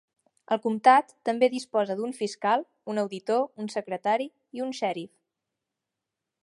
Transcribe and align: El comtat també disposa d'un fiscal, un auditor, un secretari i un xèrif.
El 0.53 0.59
comtat 0.61 1.11
també 1.29 1.49
disposa 1.55 1.97
d'un 1.99 2.15
fiscal, 2.21 2.65
un 2.93 3.03
auditor, 3.03 3.45
un 3.65 3.69
secretari 3.77 4.29
i 4.59 4.67
un 4.69 4.77
xèrif. 4.83 5.13